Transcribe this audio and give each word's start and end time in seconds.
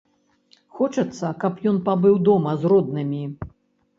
Хочацца, 0.77 1.27
каб 1.43 1.53
ён 1.71 1.77
пабыў 1.89 2.17
дома 2.29 2.51
з 2.61 2.71
роднымі. 2.73 3.21